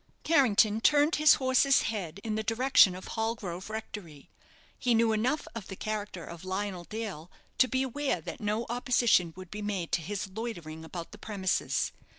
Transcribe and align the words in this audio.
Carrington 0.23 0.81
turned 0.81 1.17
his 1.17 1.35
horse's 1.35 1.83
head 1.83 2.19
in 2.23 2.33
the 2.33 2.41
direction 2.41 2.95
of 2.95 3.09
Hallgrove 3.09 3.69
Rectory. 3.69 4.31
He 4.79 4.95
knew 4.95 5.11
enough 5.11 5.47
of 5.53 5.67
the 5.67 5.75
character 5.75 6.25
of 6.25 6.43
Lionel 6.43 6.85
Dale 6.85 7.29
to 7.59 7.67
be 7.67 7.83
aware 7.83 8.19
that 8.19 8.41
no 8.41 8.65
opposition 8.67 9.31
would 9.35 9.51
be 9.51 9.61
made 9.61 9.91
to 9.91 10.01
his 10.01 10.27
loitering 10.27 10.83
about 10.83 11.11
the 11.11 11.19
premises. 11.19 11.91